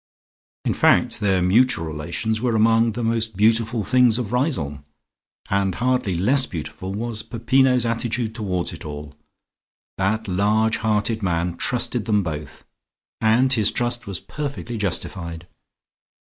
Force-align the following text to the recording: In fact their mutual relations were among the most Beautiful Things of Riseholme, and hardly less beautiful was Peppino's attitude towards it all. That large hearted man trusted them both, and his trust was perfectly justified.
In 0.65 0.73
fact 0.73 1.19
their 1.19 1.43
mutual 1.43 1.85
relations 1.85 2.41
were 2.41 2.55
among 2.55 2.93
the 2.93 3.03
most 3.03 3.37
Beautiful 3.37 3.83
Things 3.83 4.17
of 4.17 4.33
Riseholme, 4.33 4.83
and 5.47 5.75
hardly 5.75 6.17
less 6.17 6.47
beautiful 6.47 6.91
was 6.91 7.21
Peppino's 7.21 7.85
attitude 7.85 8.33
towards 8.33 8.73
it 8.73 8.83
all. 8.83 9.13
That 9.99 10.27
large 10.27 10.77
hearted 10.77 11.21
man 11.21 11.55
trusted 11.55 12.05
them 12.05 12.23
both, 12.23 12.65
and 13.19 13.53
his 13.53 13.69
trust 13.69 14.07
was 14.07 14.19
perfectly 14.19 14.75
justified. 14.79 15.45